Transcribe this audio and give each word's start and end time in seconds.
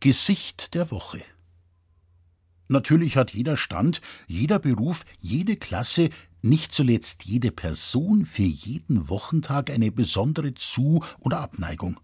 Gesicht 0.00 0.72
der 0.74 0.90
Woche. 0.90 1.22
Natürlich 2.68 3.18
hat 3.18 3.32
jeder 3.32 3.58
Stand, 3.58 4.00
jeder 4.26 4.58
Beruf, 4.58 5.04
jede 5.20 5.56
Klasse, 5.56 6.08
nicht 6.40 6.72
zuletzt 6.72 7.24
jede 7.24 7.50
Person 7.50 8.24
für 8.24 8.42
jeden 8.42 9.10
Wochentag 9.10 9.68
eine 9.68 9.92
besondere 9.92 10.54
Zu- 10.54 11.04
oder 11.18 11.40
Abneigung. 11.40 12.00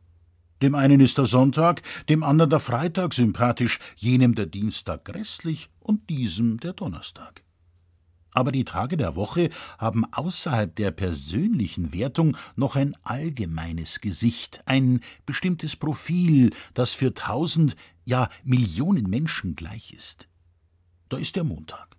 Dem 0.60 0.74
einen 0.74 1.00
ist 1.00 1.16
der 1.16 1.24
Sonntag, 1.24 1.80
dem 2.10 2.22
anderen 2.22 2.50
der 2.50 2.60
Freitag 2.60 3.14
sympathisch, 3.14 3.78
jenem 3.96 4.34
der 4.34 4.46
Dienstag 4.46 5.06
grässlich 5.06 5.70
und 5.80 6.10
diesem 6.10 6.60
der 6.60 6.74
Donnerstag. 6.74 7.45
Aber 8.36 8.52
die 8.52 8.64
Tage 8.64 8.98
der 8.98 9.16
Woche 9.16 9.48
haben 9.78 10.04
außerhalb 10.12 10.76
der 10.76 10.90
persönlichen 10.90 11.94
Wertung 11.94 12.36
noch 12.54 12.76
ein 12.76 12.94
allgemeines 13.02 14.02
Gesicht, 14.02 14.60
ein 14.66 15.00
bestimmtes 15.24 15.74
Profil, 15.74 16.50
das 16.74 16.92
für 16.92 17.14
tausend, 17.14 17.76
ja 18.04 18.28
Millionen 18.44 19.08
Menschen 19.08 19.56
gleich 19.56 19.94
ist. 19.94 20.28
Da 21.08 21.16
ist 21.16 21.36
der 21.36 21.44
Montag. 21.44 21.96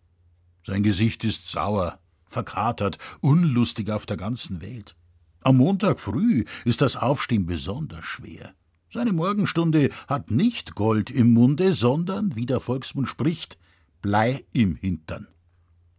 Sein 0.63 0.84
Gesicht 0.84 1.23
ist 1.23 1.49
sauer, 1.49 1.98
verkatert, 2.27 2.99
unlustig 3.20 3.90
auf 3.90 4.05
der 4.05 4.17
ganzen 4.17 4.62
Welt. 4.62 4.95
Am 5.41 5.57
Montag 5.57 5.99
früh 5.99 6.43
ist 6.65 6.81
das 6.81 6.98
Aufstehen 6.98 7.48
besonders 7.48 8.05
schwer. 8.05 8.54
Seine 8.91 9.12
Morgenstunde 9.12 9.90
hat 10.07 10.29
nicht 10.29 10.76
Gold 10.76 11.09
im 11.09 11.34
Munde, 11.34 11.73
sondern, 11.73 12.35
wie 12.35 12.45
der 12.45 12.59
Volksmund 12.59 13.09
spricht, 13.09 13.57
Blei 14.04 14.45
im 14.54 14.76
Hintern. 14.76 15.27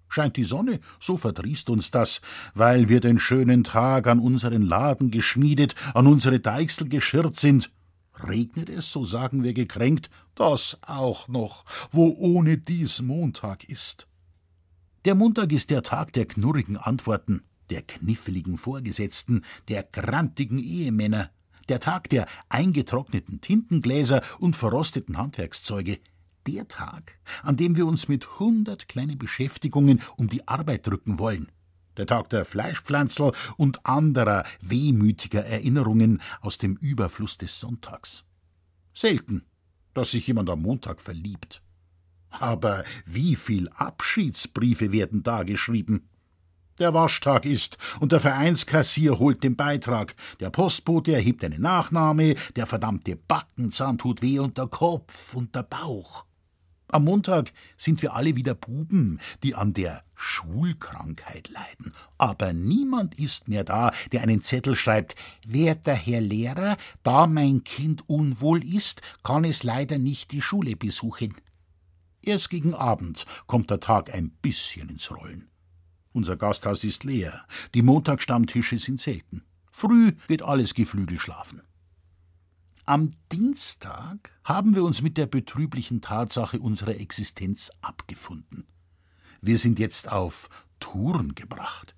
Scheint 0.09 0.37
die 0.37 0.45
Sonne, 0.45 0.81
so 1.01 1.17
verdrießt 1.17 1.71
uns 1.71 1.91
das, 1.91 2.21
weil 2.55 2.89
wir 2.89 3.01
den 3.01 3.19
schönen 3.19 3.65
Tag 3.65 4.07
an 4.07 4.19
unseren 4.19 4.63
Laden 4.63 5.11
geschmiedet, 5.11 5.75
an 5.95 6.07
unsere 6.07 6.41
Deichsel 6.41 6.89
geschirrt 6.89 7.39
sind. 7.39 7.71
Regnet 8.27 8.69
es, 8.69 8.91
so 8.91 9.05
sagen 9.05 9.43
wir 9.43 9.53
gekränkt, 9.53 10.11
das 10.35 10.79
auch 10.83 11.29
noch, 11.29 11.65
wo 11.93 12.15
ohne 12.19 12.59
dies 12.59 13.01
Montag 13.03 13.65
ist. 13.65 14.07
Der 15.05 15.15
Montag 15.15 15.53
ist 15.53 15.71
der 15.71 15.83
Tag 15.83 16.13
der 16.13 16.27
knurrigen 16.27 16.77
Antworten, 16.77 17.43
der 17.71 17.83
kniffligen 17.83 18.59
Vorgesetzten, 18.59 19.45
der 19.69 19.85
grantigen 19.85 20.59
Ehemänner, 20.59 21.31
der 21.69 21.81
Tag 21.81 22.09
der 22.09 22.27
eingetrockneten 22.49 23.41
Tintengläser 23.41 24.23
und 24.39 24.57
verrosteten 24.57 25.19
Handwerkszeuge, 25.19 25.99
der 26.49 26.67
Tag, 26.67 27.19
an 27.43 27.57
dem 27.57 27.77
wir 27.77 27.87
uns 27.87 28.09
mit 28.09 28.39
hundert 28.39 28.89
kleinen 28.89 29.19
Beschäftigungen 29.19 30.01
um 30.17 30.29
die 30.29 30.49
Arbeit 30.49 30.87
drücken 30.87 31.19
wollen. 31.19 31.53
Der 31.99 32.07
Tag 32.07 32.31
der 32.31 32.45
Fleischpflanzl 32.45 33.33
und 33.57 33.85
anderer 33.85 34.45
wehmütiger 34.63 35.45
Erinnerungen 35.45 36.23
aus 36.41 36.57
dem 36.57 36.77
Überfluss 36.77 37.37
des 37.37 37.61
Sonntags. 37.61 38.25
Selten, 38.95 39.45
dass 39.93 40.13
sich 40.13 40.27
jemand 40.27 40.49
am 40.49 40.63
Montag 40.63 41.01
verliebt. 41.01 41.63
Aber 42.31 42.83
wie 43.05 43.37
viel 43.37 43.69
Abschiedsbriefe 43.71 44.91
werden 44.93 45.23
da 45.23 45.43
geschrieben? 45.43 46.09
Der 46.79 46.95
Waschtag 46.95 47.45
ist, 47.45 47.77
und 47.99 48.13
der 48.13 48.21
Vereinskassier 48.21 49.19
holt 49.19 49.43
den 49.43 49.57
Beitrag. 49.57 50.15
Der 50.39 50.51
Postbote 50.51 51.13
erhebt 51.13 51.43
eine 51.43 51.59
Nachnahme, 51.59 52.37
der 52.55 52.67
verdammte 52.67 53.17
Backenzahn 53.17 53.99
tut 53.99 54.23
weh 54.23 54.39
und 54.39 54.57
der 54.57 54.69
Kopf 54.69 55.35
und 55.35 55.55
der 55.57 55.65
Bauch. 55.65 56.28
Am 56.91 57.05
Montag 57.05 57.53
sind 57.77 58.01
wir 58.01 58.15
alle 58.15 58.35
wieder 58.35 58.55
Buben, 58.55 59.21
die 59.43 59.55
an 59.55 59.75
der 59.75 60.05
Schulkrankheit 60.15 61.51
leiden. 61.51 61.93
Aber 62.17 62.55
niemand 62.55 63.19
ist 63.19 63.47
mehr 63.47 63.63
da, 63.63 63.93
der 64.11 64.23
einen 64.23 64.41
Zettel 64.41 64.75
schreibt, 64.75 65.15
Werter 65.47 65.95
Herr 65.95 66.23
Lehrer, 66.23 66.79
da 67.03 67.27
mein 67.27 67.63
Kind 67.63 68.09
unwohl 68.09 68.65
ist, 68.65 69.03
kann 69.23 69.45
es 69.45 69.65
leider 69.65 69.99
nicht 69.99 70.33
die 70.33 70.41
Schule 70.41 70.77
besuchen. 70.77 71.35
Erst 72.23 72.49
gegen 72.49 72.75
Abend 72.75 73.27
kommt 73.47 73.71
der 73.71 73.81
Tag 73.81 74.15
ein 74.15 74.31
bisschen 74.31 74.89
ins 74.89 75.11
Rollen. 75.11 75.51
Unser 76.13 76.37
Gasthaus 76.37 76.85
ist 76.85 77.05
leer, 77.05 77.45
die 77.75 77.83
Montagsstammtische 77.83 78.79
sind 78.79 78.99
selten. 78.99 79.45
Früh 79.71 80.13
geht 80.27 80.43
alles 80.43 80.75
Geflügel 80.75 81.21
schlafen. 81.21 81.63
Am 82.89 83.13
Dienstag 83.31 84.33
haben 84.45 84.75
wir 84.75 84.83
uns 84.83 85.03
mit 85.03 85.19
der 85.19 85.27
betrüblichen 85.27 86.01
Tatsache 86.01 86.59
unserer 86.59 86.99
Existenz 86.99 87.71
abgefunden. 87.83 88.67
Wir 89.43 89.59
sind 89.59 89.79
jetzt 89.79 90.11
auf 90.11 90.49
Touren 90.81 91.35
gebracht. 91.35 91.95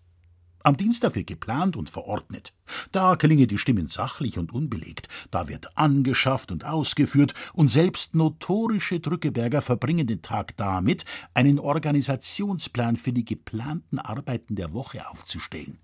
Am 0.64 0.76
Dienstag 0.76 1.14
wird 1.14 1.28
geplant 1.28 1.76
und 1.76 1.90
verordnet. 1.90 2.52
Da 2.90 3.14
klingen 3.14 3.46
die 3.46 3.58
Stimmen 3.58 3.86
sachlich 3.86 4.36
und 4.36 4.52
unbelegt, 4.52 5.06
da 5.30 5.46
wird 5.46 5.78
angeschafft 5.78 6.50
und 6.50 6.64
ausgeführt, 6.64 7.34
und 7.52 7.68
selbst 7.68 8.16
notorische 8.16 8.98
Drückeberger 8.98 9.62
verbringen 9.62 10.08
den 10.08 10.22
Tag 10.22 10.56
damit, 10.56 11.04
einen 11.34 11.60
Organisationsplan 11.60 12.96
für 12.96 13.12
die 13.12 13.24
geplanten 13.24 14.00
Arbeiten 14.00 14.56
der 14.56 14.72
Woche 14.72 15.08
aufzustellen. 15.08 15.78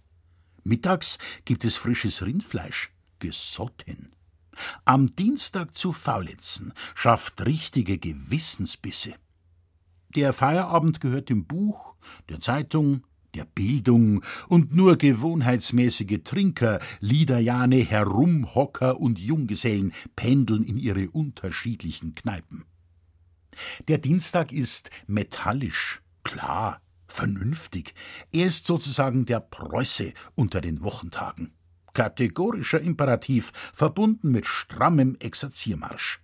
Mittags 0.64 1.18
gibt 1.44 1.64
es 1.64 1.76
frisches 1.76 2.26
Rindfleisch, 2.26 2.90
gesotten. 3.20 4.15
Am 4.84 5.14
Dienstag 5.16 5.76
zu 5.76 5.92
faulenzen 5.92 6.72
schafft 6.94 7.44
richtige 7.44 7.98
Gewissensbisse. 7.98 9.14
Der 10.14 10.32
Feierabend 10.32 11.00
gehört 11.00 11.28
dem 11.28 11.44
Buch, 11.44 11.94
der 12.28 12.40
Zeitung, 12.40 13.02
der 13.34 13.44
Bildung 13.44 14.22
und 14.48 14.74
nur 14.74 14.96
gewohnheitsmäßige 14.96 16.20
Trinker, 16.24 16.80
Liederjane, 17.00 17.76
Herumhocker 17.76 18.98
und 18.98 19.18
Junggesellen 19.18 19.92
pendeln 20.16 20.64
in 20.64 20.78
ihre 20.78 21.10
unterschiedlichen 21.10 22.14
Kneipen. 22.14 22.64
Der 23.88 23.98
Dienstag 23.98 24.52
ist 24.52 24.90
metallisch, 25.06 26.02
klar, 26.24 26.80
vernünftig. 27.06 27.94
Er 28.32 28.46
ist 28.46 28.66
sozusagen 28.66 29.26
der 29.26 29.40
Preuße 29.40 30.12
unter 30.34 30.60
den 30.60 30.82
Wochentagen 30.82 31.52
kategorischer 31.96 32.78
Imperativ, 32.78 33.52
verbunden 33.74 34.30
mit 34.30 34.44
strammem 34.44 35.16
Exerziermarsch. 35.18 36.20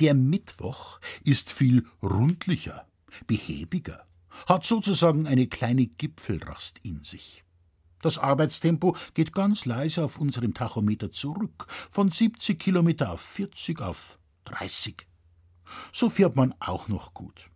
Der 0.00 0.14
Mittwoch 0.14 0.98
ist 1.24 1.52
viel 1.52 1.84
rundlicher, 2.02 2.88
behäbiger, 3.26 4.06
hat 4.46 4.64
sozusagen 4.64 5.26
eine 5.26 5.46
kleine 5.46 5.88
Gipfelrast 5.88 6.78
in 6.82 7.04
sich. 7.04 7.44
Das 8.00 8.16
Arbeitstempo 8.16 8.96
geht 9.12 9.34
ganz 9.34 9.66
leise 9.66 10.02
auf 10.02 10.18
unserem 10.18 10.54
Tachometer 10.54 11.12
zurück, 11.12 11.66
von 11.68 12.10
70 12.10 12.58
Kilometer 12.58 13.12
auf 13.12 13.20
40 13.20 13.82
auf 13.82 14.18
30. 14.46 15.06
So 15.92 16.08
fährt 16.08 16.34
man 16.34 16.54
auch 16.60 16.88
noch 16.88 17.12
gut. 17.12 17.50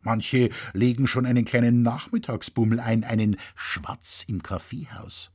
Manche 0.00 0.48
legen 0.72 1.06
schon 1.06 1.26
einen 1.26 1.44
kleinen 1.44 1.82
Nachmittagsbummel 1.82 2.80
ein, 2.80 3.04
einen 3.04 3.36
Schwatz 3.54 4.24
im 4.26 4.42
Kaffeehaus. 4.42 5.30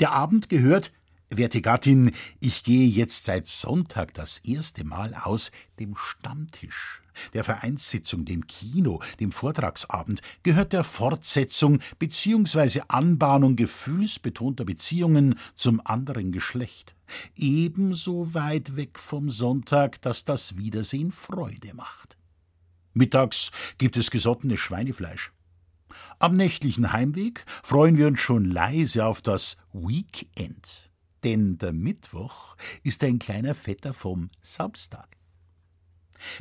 Der 0.00 0.12
Abend 0.12 0.48
gehört, 0.48 0.92
werte 1.30 1.60
Gattin, 1.60 2.12
ich 2.40 2.64
gehe 2.64 2.86
jetzt 2.86 3.24
seit 3.24 3.46
Sonntag 3.46 4.14
das 4.14 4.38
erste 4.38 4.84
Mal 4.84 5.14
aus, 5.14 5.50
dem 5.78 5.96
Stammtisch, 5.96 7.02
der 7.32 7.44
Vereinssitzung, 7.44 8.24
dem 8.24 8.46
Kino, 8.46 9.00
dem 9.20 9.32
Vortragsabend, 9.32 10.20
gehört 10.42 10.72
der 10.72 10.84
Fortsetzung 10.84 11.80
bzw. 11.98 12.82
Anbahnung 12.88 13.56
gefühlsbetonter 13.56 14.64
Beziehungen 14.64 15.38
zum 15.54 15.80
anderen 15.84 16.32
Geschlecht. 16.32 16.94
Ebenso 17.36 18.34
weit 18.34 18.76
weg 18.76 18.98
vom 18.98 19.30
Sonntag, 19.30 20.00
dass 20.02 20.24
das 20.24 20.56
Wiedersehen 20.56 21.12
Freude 21.12 21.74
macht. 21.74 22.16
Mittags 22.92 23.50
gibt 23.78 23.96
es 23.96 24.10
gesottenes 24.10 24.60
Schweinefleisch. 24.60 25.32
Am 26.18 26.36
nächtlichen 26.36 26.92
Heimweg 26.92 27.44
freuen 27.62 27.96
wir 27.96 28.06
uns 28.06 28.20
schon 28.20 28.44
leise 28.44 29.04
auf 29.04 29.20
das 29.20 29.56
Weekend. 29.72 30.90
Denn 31.24 31.58
der 31.58 31.72
Mittwoch 31.72 32.56
ist 32.82 33.02
ein 33.02 33.18
kleiner 33.18 33.54
Vetter 33.54 33.94
vom 33.94 34.30
Samstag. 34.42 35.16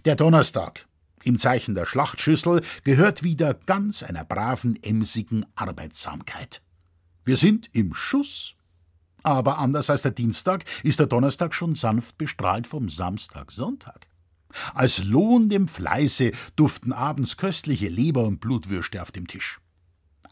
Der 0.05 0.15
Donnerstag, 0.15 0.87
im 1.23 1.37
Zeichen 1.37 1.75
der 1.75 1.85
Schlachtschüssel, 1.85 2.61
gehört 2.83 3.23
wieder 3.23 3.53
ganz 3.53 4.03
einer 4.03 4.25
braven, 4.25 4.81
emsigen 4.83 5.45
Arbeitsamkeit. 5.55 6.61
Wir 7.25 7.37
sind 7.37 7.69
im 7.73 7.93
Schuss. 7.93 8.55
Aber 9.25 9.57
anders 9.57 9.89
als 9.89 10.01
der 10.01 10.11
Dienstag 10.11 10.65
ist 10.83 10.99
der 10.99 11.07
Donnerstag 11.07 11.53
schon 11.53 11.75
sanft 11.75 12.17
bestrahlt 12.17 12.67
vom 12.67 12.89
Samstag, 12.89 13.51
Sonntag. 13.51 14.07
Als 14.73 15.03
Lohn 15.03 15.47
dem 15.47 15.69
Fleiße 15.69 16.31
duften 16.57 16.91
abends 16.91 17.37
köstliche 17.37 17.87
Leber- 17.87 18.25
und 18.25 18.41
Blutwürste 18.41 19.01
auf 19.01 19.11
dem 19.11 19.27
Tisch. 19.27 19.59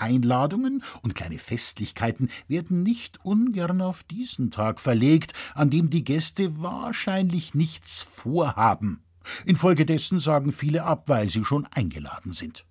Einladungen 0.02 0.84
und 1.02 1.16
kleine 1.16 1.40
Festlichkeiten 1.40 2.30
werden 2.48 2.84
nicht 2.84 3.24
ungern 3.24 3.82
auf 3.82 4.04
diesen 4.04 4.52
Tag 4.52 4.80
verlegt, 4.80 5.34
an 5.54 5.70
dem 5.70 5.90
die 5.90 6.04
Gäste 6.04 6.62
wahrscheinlich 6.62 7.54
nichts 7.54 8.02
vorhaben. 8.02 9.04
Infolgedessen 9.46 10.20
sagen 10.20 10.52
viele 10.52 10.84
ab, 10.84 11.04
weil 11.08 11.30
sie 11.30 11.46
schon 11.46 11.68
eingeladen 11.68 12.34
sind. 12.34 12.66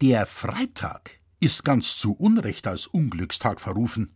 Der 0.00 0.26
Freitag 0.26 1.18
ist 1.40 1.64
ganz 1.64 1.98
zu 1.98 2.12
Unrecht 2.12 2.66
als 2.66 2.86
Unglückstag 2.86 3.60
verrufen. 3.60 4.14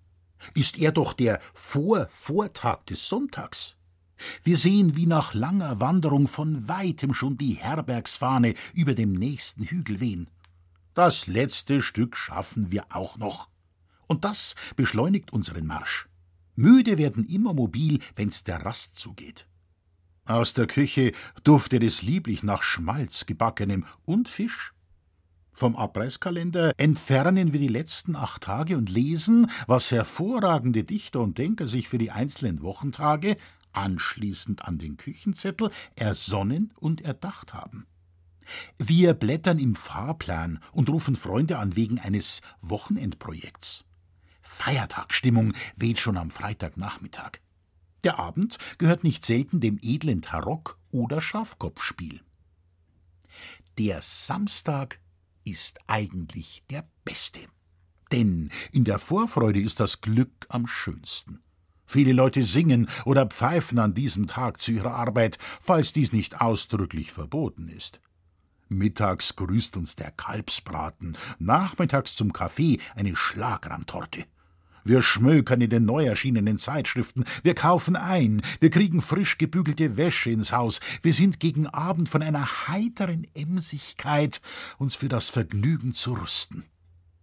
Ist 0.55 0.79
er 0.79 0.93
doch 0.93 1.13
der 1.13 1.41
Vorvortag 1.55 2.87
des 2.87 3.09
Sonntags. 3.09 3.77
Wir 4.43 4.57
sehen, 4.57 4.97
wie 4.97 5.07
nach 5.07 5.35
langer 5.35 5.81
Wanderung 5.81 6.29
von 6.29 6.69
weitem 6.69 7.15
schon 7.15 7.37
die 7.37 7.55
Herbergsfahne 7.55 8.55
über 8.75 8.95
dem 8.95 9.13
nächsten 9.13 9.65
Hügel 9.65 10.01
wehen. 10.01 10.29
Das 10.95 11.27
letzte 11.27 11.83
Stück 11.83 12.17
schaffen 12.17 12.71
wir 12.71 12.85
auch 12.91 13.17
noch. 13.17 13.49
Und 14.07 14.25
das 14.25 14.55
beschleunigt 14.77 15.33
unseren 15.33 15.67
Marsch. 15.67 16.09
Müde 16.55 16.99
werden 16.99 17.25
immer 17.25 17.55
mobil, 17.55 17.99
wenn's 18.15 18.45
der 18.45 18.65
Rast 18.65 18.97
zugeht. 18.97 19.47
Aus 20.27 20.55
der 20.55 20.67
Küche 20.67 21.13
duftet 21.45 21.83
es 21.83 22.03
lieblich 22.03 22.43
nach 22.43 22.63
Schmalz 22.63 23.27
gebackenem 23.27 23.85
und 24.05 24.29
Fisch. 24.29 24.73
Vom 25.53 25.77
Abreißkalender 25.77 26.73
entfernen 26.77 27.53
wir 27.53 27.61
die 27.61 27.69
letzten 27.69 28.17
acht 28.17 28.43
Tage 28.43 28.77
und 28.77 28.89
lesen, 28.89 29.51
was 29.67 29.91
hervorragende 29.91 30.85
Dichter 30.85 31.21
und 31.21 31.39
Denker 31.39 31.69
sich 31.69 31.89
für 31.89 31.99
die 31.99 32.11
einzelnen 32.11 32.63
Wochentage 32.63 33.37
anschließend 33.73 34.65
an 34.65 34.79
den 34.79 34.97
Küchenzettel 34.97 35.71
ersonnen 35.97 36.73
und 36.77 37.01
erdacht 37.01 37.55
haben. 37.55 37.87
Wir 38.79 39.15
blättern 39.15 39.59
im 39.59 39.75
Fahrplan 39.75 40.59
und 40.73 40.89
rufen 40.89 41.17
Freunde 41.17 41.59
an 41.59 41.77
wegen 41.77 41.99
eines 41.99 42.43
Wochenendprojekts. 42.61 43.85
Feiertagsstimmung 44.43 45.55
weht 45.77 45.99
schon 45.99 46.17
am 46.17 46.31
Freitagnachmittag. 46.31 47.39
Der 48.05 48.19
Abend 48.19 48.59
gehört 48.79 49.05
nicht 49.05 49.25
selten 49.25 49.61
dem 49.61 49.79
edlen 49.81 50.23
Tarock- 50.23 50.79
oder 50.91 51.21
Schafkopfspiel. 51.21 52.21
Der 53.79 54.03
Samstag 54.03 55.01
ist 55.45 55.79
eigentlich 55.87 56.63
der 56.71 56.87
beste. 57.05 57.41
Denn 58.11 58.51
in 58.73 58.85
der 58.85 58.99
Vorfreude 58.99 59.61
ist 59.61 59.81
das 59.81 60.01
Glück 60.01 60.47
am 60.49 60.67
schönsten. 60.67 61.43
Viele 61.87 62.13
Leute 62.13 62.43
singen 62.45 62.89
oder 63.05 63.27
pfeifen 63.27 63.79
an 63.79 63.95
diesem 63.95 64.27
Tag 64.27 64.61
zu 64.61 64.73
ihrer 64.73 64.95
Arbeit, 64.95 65.39
falls 65.61 65.93
dies 65.93 66.13
nicht 66.13 66.41
ausdrücklich 66.41 67.13
verboten 67.13 67.69
ist. 67.69 68.01
Mittags 68.73 69.37
grüßt 69.37 69.77
uns 69.77 69.97
der 69.97 70.11
Kalbsbraten, 70.11 71.17
nachmittags 71.39 72.17
zum 72.17 72.33
Kaffee 72.33 72.79
eine 72.95 73.17
Schlagrandtorte. 73.17 74.25
Wir 74.85 75.01
schmökern 75.03 75.61
in 75.61 75.71
den 75.71 75.85
neu 75.85 76.05
erschienenen 76.05 76.59
Zeitschriften, 76.59 77.25
wir 77.43 77.55
kaufen 77.55 77.95
ein, 77.95 78.43
wir 78.59 78.71
kriegen 78.71 79.01
frisch 79.01 79.39
gebügelte 79.39 79.97
Wäsche 79.97 80.31
ins 80.31 80.53
Haus, 80.53 80.81
wir 81.03 81.15
sind 81.15 81.39
gegen 81.39 81.69
Abend 81.69 82.09
von 82.09 82.23
einer 82.23 82.69
heiteren 82.69 83.27
Emsigkeit, 83.35 84.41
uns 84.79 84.97
für 84.97 85.09
das 85.09 85.31
Vergnügen 85.31 85.95
zu 85.95 86.15
rüsten. 86.15 86.65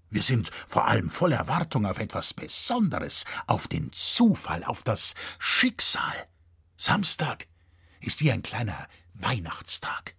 Wir 0.09 0.23
sind 0.23 0.51
vor 0.67 0.87
allem 0.87 1.09
voll 1.09 1.33
Erwartung 1.33 1.85
auf 1.85 1.99
etwas 1.99 2.33
Besonderes, 2.33 3.25
auf 3.45 3.67
den 3.67 3.91
Zufall, 3.91 4.63
auf 4.63 4.81
das 4.83 5.13
Schicksal. 5.37 6.27
Samstag 6.77 7.47
ist 7.99 8.21
wie 8.21 8.31
ein 8.31 8.41
kleiner 8.41 8.87
Weihnachtstag. 9.13 10.15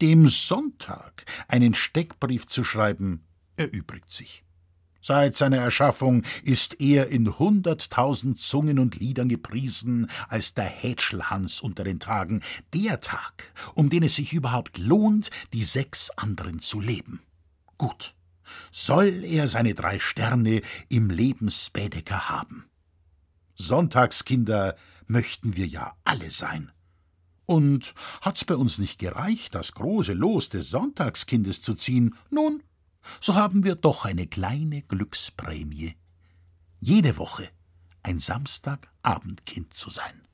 Dem 0.00 0.28
Sonntag 0.28 1.24
einen 1.48 1.74
Steckbrief 1.74 2.46
zu 2.46 2.64
schreiben, 2.64 3.24
erübrigt 3.56 4.10
sich. 4.10 4.44
Seit 5.00 5.36
seiner 5.36 5.58
Erschaffung 5.58 6.22
ist 6.44 6.80
er 6.80 7.08
in 7.08 7.38
hunderttausend 7.38 8.40
Zungen 8.40 8.78
und 8.78 8.96
Liedern 8.96 9.28
gepriesen 9.28 10.10
als 10.28 10.54
der 10.54 10.64
Hätschelhans 10.64 11.60
unter 11.60 11.84
den 11.84 12.00
Tagen, 12.00 12.42
der 12.72 13.00
Tag, 13.00 13.52
um 13.74 13.90
den 13.90 14.02
es 14.02 14.16
sich 14.16 14.32
überhaupt 14.32 14.78
lohnt, 14.78 15.30
die 15.52 15.62
sechs 15.62 16.08
anderen 16.10 16.60
zu 16.60 16.80
leben. 16.80 17.20
Gut, 17.76 18.14
soll 18.72 19.24
er 19.24 19.46
seine 19.48 19.74
drei 19.74 19.98
Sterne 19.98 20.62
im 20.88 21.10
Lebensbädeker 21.10 22.30
haben. 22.30 22.64
Sonntagskinder 23.56 24.74
möchten 25.06 25.54
wir 25.54 25.66
ja 25.66 25.94
alle 26.04 26.30
sein. 26.30 26.72
Und 27.46 27.94
hat's 28.22 28.44
bei 28.44 28.56
uns 28.56 28.78
nicht 28.78 28.98
gereicht, 28.98 29.54
das 29.54 29.72
große 29.72 30.14
Los 30.14 30.48
des 30.48 30.70
Sonntagskindes 30.70 31.60
zu 31.62 31.74
ziehen, 31.74 32.14
nun, 32.30 32.62
so 33.20 33.34
haben 33.34 33.64
wir 33.64 33.74
doch 33.74 34.04
eine 34.04 34.26
kleine 34.26 34.82
Glücksprämie. 34.82 35.94
Jede 36.80 37.18
Woche 37.18 37.48
ein 38.02 38.18
Samstagabendkind 38.18 39.74
zu 39.74 39.90
sein. 39.90 40.26